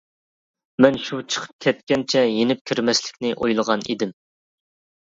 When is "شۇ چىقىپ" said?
1.09-1.53